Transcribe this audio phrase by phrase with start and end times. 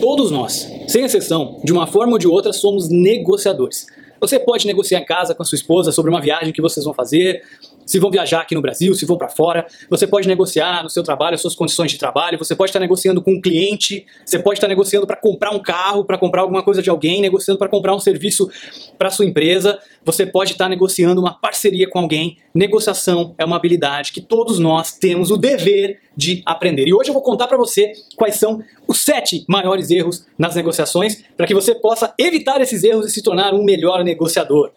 [0.00, 3.86] Todos nós, sem exceção, de uma forma ou de outra, somos negociadores.
[4.20, 6.94] Você pode negociar em casa com a sua esposa sobre uma viagem que vocês vão
[6.94, 7.42] fazer,
[7.90, 9.66] se vão viajar aqui no Brasil, se vão para fora.
[9.88, 12.38] Você pode negociar no seu trabalho as suas condições de trabalho.
[12.38, 14.06] Você pode estar negociando com um cliente.
[14.24, 17.58] Você pode estar negociando para comprar um carro, para comprar alguma coisa de alguém, negociando
[17.58, 18.48] para comprar um serviço
[18.96, 19.76] para sua empresa.
[20.04, 22.36] Você pode estar negociando uma parceria com alguém.
[22.54, 26.86] Negociação é uma habilidade que todos nós temos o dever de aprender.
[26.86, 31.24] E hoje eu vou contar para você quais são os sete maiores erros nas negociações
[31.36, 34.70] para que você possa evitar esses erros e se tornar um melhor negociador.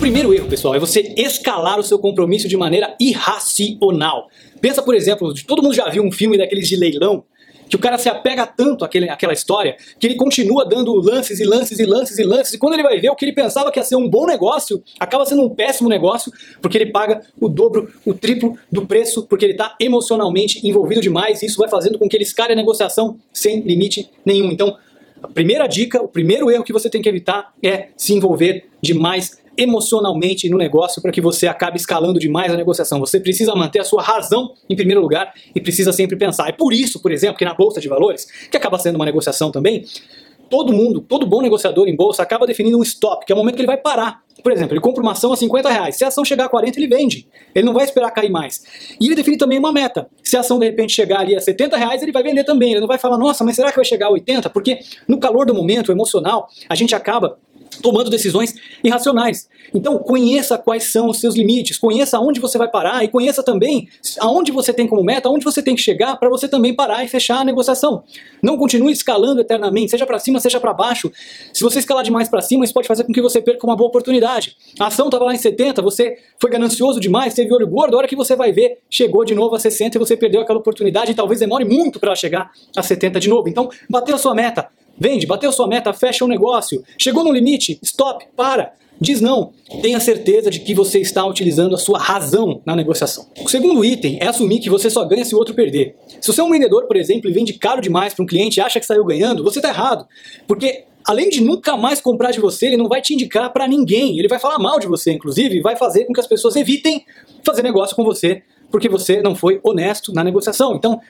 [0.00, 4.28] Primeiro erro, pessoal, é você escalar o seu compromisso de maneira irracional.
[4.58, 7.22] Pensa, por exemplo, todo mundo já viu um filme daqueles de leilão
[7.68, 11.44] que o cara se apega tanto àquele, àquela história que ele continua dando lances e
[11.44, 13.78] lances e lances e lances, e quando ele vai ver o que ele pensava que
[13.78, 17.92] ia ser um bom negócio, acaba sendo um péssimo negócio, porque ele paga o dobro,
[18.04, 22.08] o triplo do preço, porque ele está emocionalmente envolvido demais, e isso vai fazendo com
[22.08, 24.50] que ele escale a negociação sem limite nenhum.
[24.50, 24.76] Então,
[25.22, 29.38] a primeira dica, o primeiro erro que você tem que evitar é se envolver demais
[29.56, 32.98] emocionalmente no negócio para que você acabe escalando demais a negociação.
[33.00, 36.48] Você precisa manter a sua razão em primeiro lugar e precisa sempre pensar.
[36.48, 39.50] É por isso, por exemplo, que na bolsa de valores, que acaba sendo uma negociação
[39.50, 39.84] também,
[40.50, 43.54] todo mundo, todo bom negociador em bolsa acaba definindo um stop, que é o momento
[43.54, 44.22] que ele vai parar.
[44.42, 45.96] Por exemplo, ele compra uma ação a 50 reais.
[45.96, 47.28] Se a ação chegar a 40, ele vende.
[47.54, 48.96] Ele não vai esperar cair mais.
[48.98, 50.08] E ele define também uma meta.
[50.22, 52.72] Se a ação de repente chegar ali a 70 reais, ele vai vender também.
[52.72, 54.48] Ele não vai falar, nossa, mas será que vai chegar a 80?
[54.50, 57.38] Porque no calor do momento emocional, a gente acaba
[57.82, 59.48] tomando decisões irracionais.
[59.74, 63.88] Então, conheça quais são os seus limites, conheça aonde você vai parar e conheça também
[64.18, 67.08] aonde você tem como meta, aonde você tem que chegar para você também parar e
[67.08, 68.02] fechar a negociação.
[68.42, 71.10] Não continue escalando eternamente, seja para cima, seja para baixo.
[71.52, 73.88] Se você escalar demais para cima, isso pode fazer com que você perca uma boa
[73.88, 74.56] oportunidade.
[74.78, 78.08] A ação estava lá em 70, você foi ganancioso demais, teve olho gordo, a hora
[78.08, 81.14] que você vai ver, chegou de novo a 60 e você perdeu aquela oportunidade e
[81.14, 83.48] talvez demore muito para chegar a 70 de novo.
[83.48, 84.68] Então, bateu a sua meta,
[85.00, 86.84] Vende, bateu sua meta, fecha o um negócio.
[86.98, 88.74] Chegou no limite, stop, para.
[89.00, 89.52] Diz não.
[89.80, 93.26] Tenha certeza de que você está utilizando a sua razão na negociação.
[93.42, 95.96] O segundo item é assumir que você só ganha se o outro perder.
[96.20, 98.60] Se você é um vendedor, por exemplo, e vende caro demais para um cliente e
[98.60, 100.06] acha que saiu ganhando, você está errado.
[100.46, 104.18] Porque além de nunca mais comprar de você, ele não vai te indicar para ninguém.
[104.18, 107.02] Ele vai falar mal de você, inclusive, e vai fazer com que as pessoas evitem
[107.42, 110.74] fazer negócio com você porque você não foi honesto na negociação.
[110.76, 111.00] Então,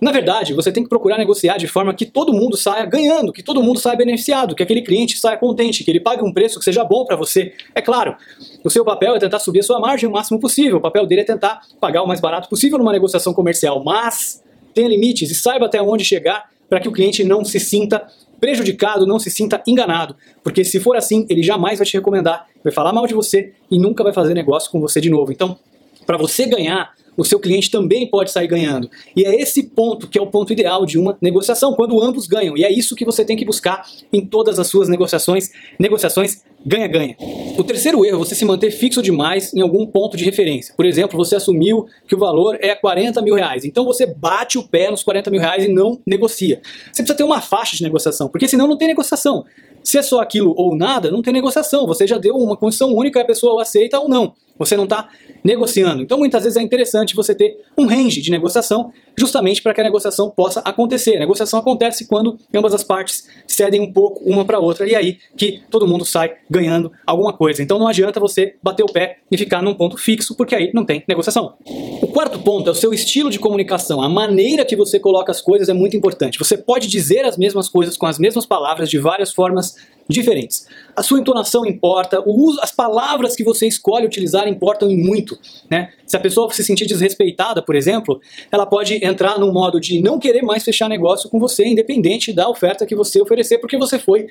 [0.00, 3.42] na verdade, você tem que procurar negociar de forma que todo mundo saia ganhando, que
[3.42, 6.64] todo mundo saia beneficiado, que aquele cliente saia contente, que ele pague um preço que
[6.64, 7.54] seja bom para você.
[7.74, 8.16] É claro,
[8.62, 11.22] o seu papel é tentar subir a sua margem o máximo possível, o papel dele
[11.22, 14.42] é tentar pagar o mais barato possível numa negociação comercial, mas
[14.74, 18.06] tenha limites e saiba até onde chegar para que o cliente não se sinta
[18.40, 22.72] prejudicado, não se sinta enganado, porque se for assim, ele jamais vai te recomendar, vai
[22.72, 25.32] falar mal de você e nunca vai fazer negócio com você de novo.
[25.32, 25.58] Então,
[26.04, 28.90] para você ganhar o seu cliente também pode sair ganhando.
[29.16, 32.56] E é esse ponto que é o ponto ideal de uma negociação, quando ambos ganham.
[32.56, 37.16] E é isso que você tem que buscar em todas as suas negociações, negociações ganha-ganha.
[37.58, 40.74] O terceiro erro é você se manter fixo demais em algum ponto de referência.
[40.76, 43.64] Por exemplo, você assumiu que o valor é 40 mil reais.
[43.64, 46.60] Então você bate o pé nos 40 mil reais e não negocia.
[46.92, 49.44] Você precisa ter uma faixa de negociação, porque senão não tem negociação.
[49.82, 51.86] Se é só aquilo ou nada, não tem negociação.
[51.86, 54.32] Você já deu uma condição única a pessoa aceita ou não.
[54.58, 55.08] Você não está
[55.42, 56.02] negociando.
[56.02, 59.84] Então, muitas vezes é interessante você ter um range de negociação, justamente para que a
[59.84, 61.16] negociação possa acontecer.
[61.16, 65.18] A negociação acontece quando ambas as partes cedem um pouco uma para outra, e aí
[65.36, 67.62] que todo mundo sai ganhando alguma coisa.
[67.62, 70.84] Então, não adianta você bater o pé e ficar num ponto fixo, porque aí não
[70.84, 71.54] tem negociação.
[72.00, 74.00] O quarto ponto é o seu estilo de comunicação.
[74.00, 76.38] A maneira que você coloca as coisas é muito importante.
[76.38, 79.74] Você pode dizer as mesmas coisas com as mesmas palavras de várias formas
[80.08, 80.66] diferentes.
[80.94, 85.38] A sua entonação importa, o uso, as palavras que você escolhe utilizar importam muito.
[85.70, 85.92] Né?
[86.06, 88.20] Se a pessoa se sentir desrespeitada, por exemplo,
[88.50, 92.48] ela pode entrar num modo de não querer mais fechar negócio com você, independente da
[92.48, 94.26] oferta que você oferecer, porque você foi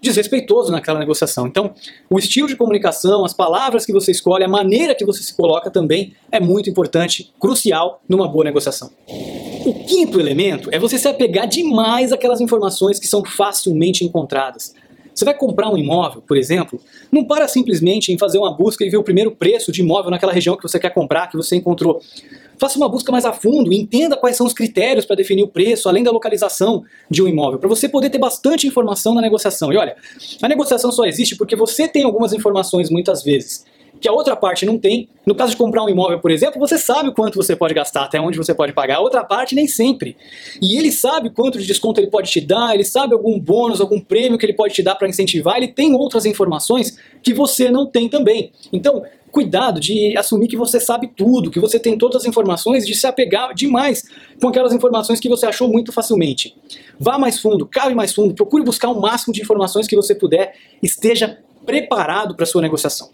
[0.00, 1.46] desrespeitoso naquela negociação.
[1.46, 1.74] Então,
[2.08, 5.70] o estilo de comunicação, as palavras que você escolhe, a maneira que você se coloca
[5.70, 8.90] também é muito importante, crucial numa boa negociação.
[9.64, 14.74] O quinto elemento é você se apegar demais àquelas informações que são facilmente encontradas.
[15.16, 16.78] Você vai comprar um imóvel, por exemplo,
[17.10, 20.30] não para simplesmente em fazer uma busca e ver o primeiro preço de imóvel naquela
[20.30, 22.02] região que você quer comprar, que você encontrou.
[22.58, 25.88] Faça uma busca mais a fundo, entenda quais são os critérios para definir o preço,
[25.88, 29.72] além da localização de um imóvel, para você poder ter bastante informação na negociação.
[29.72, 29.96] E olha,
[30.42, 33.64] a negociação só existe porque você tem algumas informações muitas vezes
[34.00, 35.08] que a outra parte não tem.
[35.26, 38.20] No caso de comprar um imóvel, por exemplo, você sabe quanto você pode gastar, até
[38.20, 38.96] onde você pode pagar.
[38.96, 40.16] A outra parte nem sempre.
[40.62, 44.00] E ele sabe quanto de desconto ele pode te dar, ele sabe algum bônus, algum
[44.00, 47.86] prêmio que ele pode te dar para incentivar, ele tem outras informações que você não
[47.86, 48.52] tem também.
[48.72, 49.02] Então,
[49.36, 53.06] cuidado de assumir que você sabe tudo, que você tem todas as informações, de se
[53.06, 54.04] apegar demais
[54.40, 56.56] com aquelas informações que você achou muito facilmente.
[56.98, 60.54] Vá mais fundo, cave mais fundo, procure buscar o máximo de informações que você puder,
[60.82, 63.10] esteja preparado para sua negociação.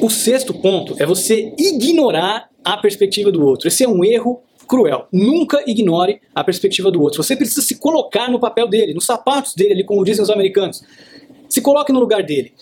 [0.00, 3.66] O sexto ponto é você ignorar a perspectiva do outro.
[3.66, 5.08] Esse é um erro cruel.
[5.10, 7.22] Nunca ignore a perspectiva do outro.
[7.22, 10.84] Você precisa se colocar no papel dele, nos sapatos dele, como dizem os americanos.
[11.48, 12.52] Se coloque no lugar dele.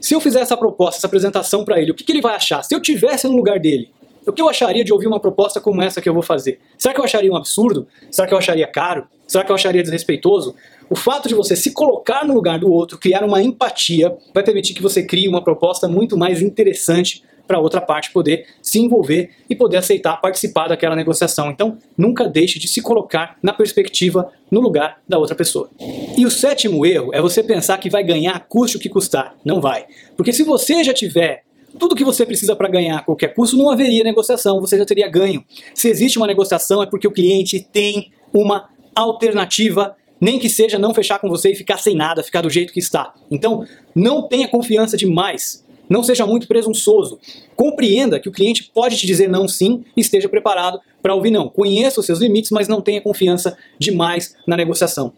[0.00, 2.62] Se eu fizer essa proposta, essa apresentação para ele, o que, que ele vai achar?
[2.62, 3.90] Se eu tivesse no lugar dele,
[4.28, 6.60] o que eu acharia de ouvir uma proposta como essa que eu vou fazer?
[6.76, 7.86] Será que eu acharia um absurdo?
[8.10, 9.06] Será que eu acharia caro?
[9.26, 10.54] Será que eu acharia desrespeitoso?
[10.90, 14.74] O fato de você se colocar no lugar do outro, criar uma empatia, vai permitir
[14.74, 19.56] que você crie uma proposta muito mais interessante para outra parte poder se envolver e
[19.56, 21.50] poder aceitar participar daquela negociação.
[21.50, 25.70] Então, nunca deixe de se colocar na perspectiva, no lugar da outra pessoa.
[26.16, 29.34] E o sétimo erro é você pensar que vai ganhar custe o que custar.
[29.42, 29.86] Não vai.
[30.14, 31.44] Porque se você já tiver
[31.78, 35.44] tudo que você precisa para ganhar qualquer custo, não haveria negociação, você já teria ganho.
[35.74, 40.92] Se existe uma negociação, é porque o cliente tem uma alternativa, nem que seja não
[40.92, 43.14] fechar com você e ficar sem nada, ficar do jeito que está.
[43.30, 43.64] Então,
[43.94, 47.18] não tenha confiança demais não seja muito presunçoso.
[47.56, 51.48] Compreenda que o cliente pode te dizer não sim e esteja preparado para ouvir não.
[51.48, 55.12] Conheça os seus limites, mas não tenha confiança demais na negociação.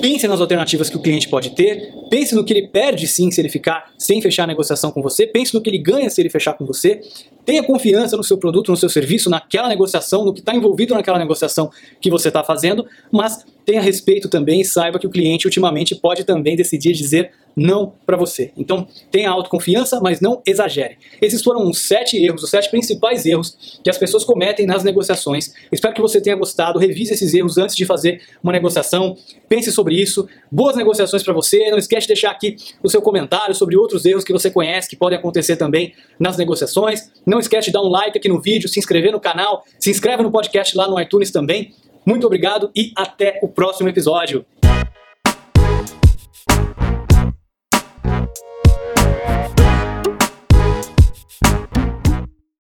[0.00, 3.40] Pense nas alternativas que o cliente pode ter, pense no que ele perde sim se
[3.40, 6.28] ele ficar sem fechar a negociação com você, pense no que ele ganha se ele
[6.28, 7.00] fechar com você,
[7.44, 11.18] tenha confiança no seu produto, no seu serviço, naquela negociação, no que está envolvido naquela
[11.18, 15.94] negociação que você está fazendo, mas tenha respeito também e saiba que o cliente ultimamente
[15.94, 18.50] pode também decidir dizer não para você.
[18.56, 20.96] Então, tenha autoconfiança, mas não exagere.
[21.20, 25.52] Esses foram os sete erros, os sete principais erros que as pessoas cometem nas negociações.
[25.70, 26.78] Espero que você tenha gostado.
[26.78, 29.16] Revise esses erros antes de fazer uma negociação.
[29.48, 30.26] Pense sobre isso.
[30.50, 31.70] Boas negociações para você.
[31.70, 34.96] Não esquece de deixar aqui o seu comentário sobre outros erros que você conhece que
[34.96, 37.10] podem acontecer também nas negociações.
[37.32, 40.22] Não esquece de dar um like aqui no vídeo, se inscrever no canal, se inscreve
[40.22, 41.72] no podcast lá no iTunes também.
[42.04, 44.44] Muito obrigado e até o próximo episódio.